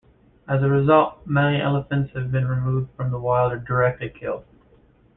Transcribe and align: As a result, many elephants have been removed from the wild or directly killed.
As 0.47 0.63
a 0.63 0.67
result, 0.67 1.27
many 1.27 1.61
elephants 1.61 2.11
have 2.15 2.31
been 2.31 2.47
removed 2.47 2.89
from 2.97 3.11
the 3.11 3.19
wild 3.19 3.53
or 3.53 3.59
directly 3.59 4.09
killed. 4.09 4.45